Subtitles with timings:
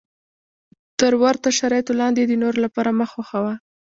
[0.99, 3.53] تر ورته شرایطو لاندې یې د نورو لپاره مه خوښوه.